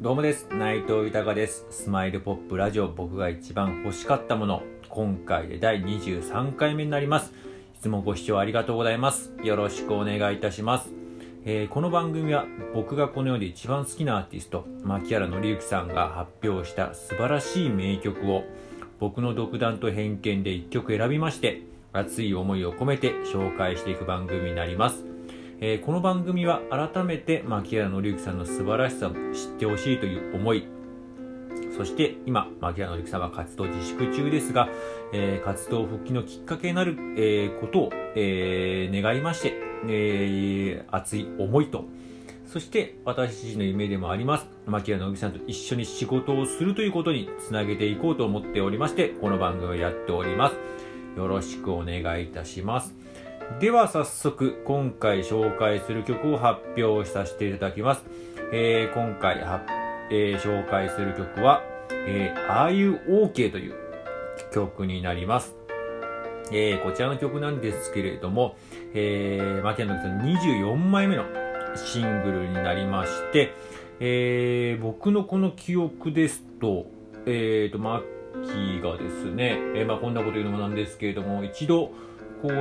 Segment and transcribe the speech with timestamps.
[0.00, 0.48] どうもです。
[0.50, 1.66] 内藤豊です。
[1.68, 2.88] スマイルポップラジオ。
[2.88, 4.62] 僕が一番欲しかったもの。
[4.88, 7.34] 今回で第23回目になります。
[7.74, 9.30] いつもご視聴ありがとうございます。
[9.44, 10.88] よろしくお願いいたします。
[11.44, 18.44] えー、この番組は僕がこの世で一番好きなアーティスト牧原紀之さんが発表した素晴らしい名曲を
[19.00, 21.60] 僕の独断と偏見で1曲選びまして
[21.92, 25.09] 熱い思いを込めて紹介していく番組になります。
[25.62, 29.20] えー、この番組は改めて牧原紀之さんの素晴らしさを知っ
[29.58, 30.66] てほしいという思い。
[31.76, 34.70] そして今牧原紀之さんは活動自粛中ですが、
[35.12, 39.52] えー、活動復帰のきっかけになる、えー、ことを、え願いまして、
[39.86, 41.84] え熱い思いと。
[42.46, 44.46] そして私自身の夢でもあります。
[44.64, 50.56] 牧原紀之さんと一緒に仕事をするということにつなげていこうと思っておりましてこの番組をやっております。
[51.18, 52.99] よろしくお願いいたします。
[53.58, 58.04] では早速今回紹介する曲を発表させていただきます。
[58.52, 59.62] えー、今回は、
[60.10, 61.62] えー、紹介する曲は、
[62.06, 63.74] えー、Are You OK という
[64.52, 65.54] 曲になります。
[66.52, 68.56] えー、こちらの曲なんですけれども、
[68.94, 71.24] えー、牧野さん24枚目の
[71.76, 73.52] シングルになりまして、
[74.00, 76.86] えー、僕のこの記憶ですと、
[77.26, 78.02] えーと、マッ
[78.44, 81.92] キーがですね、えー、まあこんなこと言うのもなんですけれども、一度、
[82.42, 82.52] こう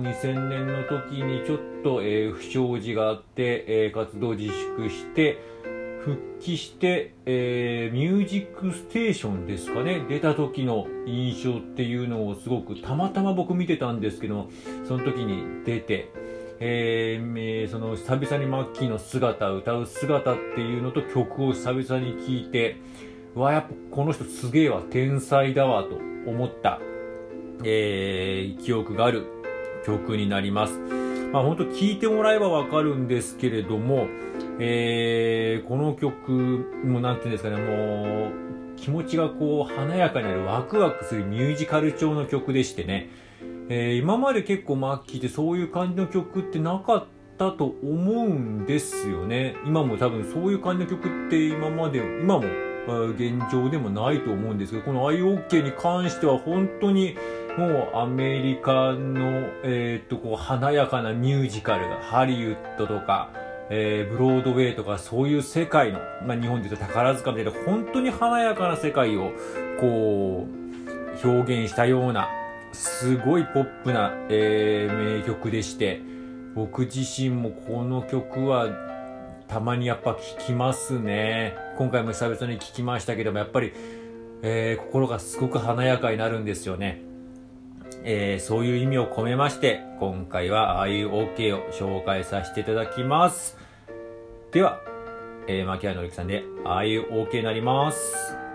[0.00, 5.38] 2000年の時にちょっと、えー、不祥事があって、えー、活動自粛して
[6.00, 14.48] 復帰して、えー、ミュージックステーションですかね出た時の印象っていうのをすごくたまたま僕見てたんですけど
[14.86, 16.10] その時に出て、
[16.60, 22.76] えー、その久々にマッキーの姿歌う姿っていうのと曲を久々に聴いて
[23.34, 25.96] わやっぱこの人すげえわ天才だわと
[26.30, 26.80] 思った。
[27.64, 29.26] えー、記憶がある
[29.84, 30.78] 曲になります。
[31.32, 34.06] まあ本当聴いてもらえばわかるんですけれども、
[34.58, 36.32] えー、この曲
[36.84, 43.10] もなんていうんですかね、もう気持ちがこう華やかになるワクワクするミュージカル調の曲でしてね、
[43.68, 49.56] えー、今まで結構マッキーってそういう感じの曲ってなかったと思うんですよね。
[49.66, 52.46] 今も多分そういう感じの曲って今まで、今も
[53.10, 57.16] 現状でもないと思うんですけど、この IOK に関しては本当に
[57.58, 63.30] もうアメリカの、えー、っと、こう、華やかなミュージカルが、ハリウッドとか、
[63.68, 69.32] えー、ブロードウェイとか、そういう世界の、まあ、日本で言うと宝塚みたいな、本当に華やかな世界を、
[69.80, 72.28] こう、表現したような、
[72.70, 76.00] すごいポップな、えー、名曲でして、
[76.54, 78.68] 僕自身もこの曲は、
[79.48, 81.56] たまにやっぱ聴きますね。
[81.76, 83.72] 今回も久々に聴きましたけども、やっぱり、
[84.42, 87.07] えー、心がすごく華やかになるんですよね。
[88.10, 93.58] えー、そういう意味を込めまして、今回はああいう OK を紹介させていただきます。
[94.50, 94.80] では、
[95.46, 98.47] えー、牧原のりきさんで、ああいう OK になります。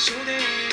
[0.00, 0.69] 所で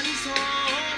[0.00, 0.38] 車を濡
[0.88, 0.91] ら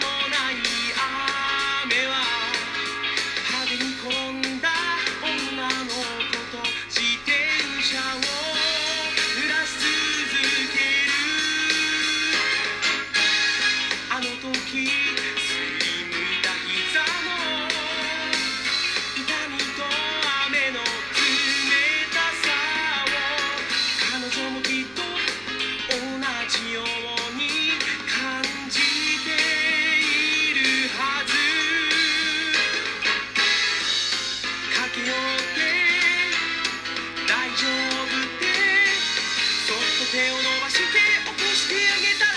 [40.15, 40.83] 手を伸ばして
[41.27, 42.34] 起こしてあげた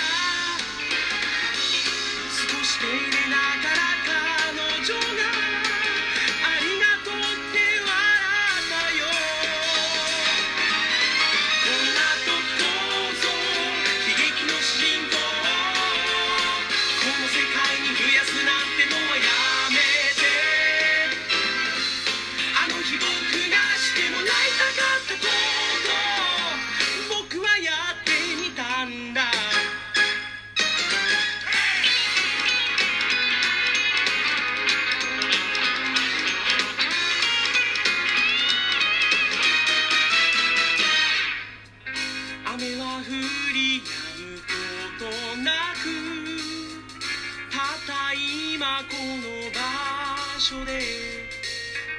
[50.48, 50.80] 所で。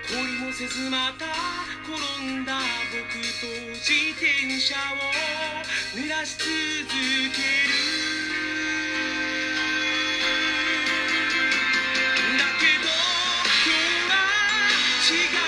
[0.08, 1.26] 恋もせずまた
[1.84, 2.60] 転んだ
[2.90, 4.78] 僕と自転車を。
[5.94, 7.28] 濡らし続ける
[12.38, 12.88] だけど
[13.66, 14.16] 今日は
[15.10, 15.47] 違う。